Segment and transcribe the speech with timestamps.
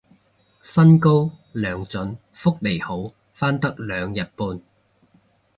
[0.61, 4.59] 薪高糧準福利好返得兩日半